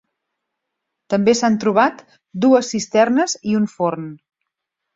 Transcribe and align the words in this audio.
També 1.15 1.35
s'han 1.41 1.59
trobat 1.65 2.01
dues 2.47 2.73
cisternes 2.75 3.39
i 3.53 3.57
un 3.61 3.71
forn. 3.77 4.13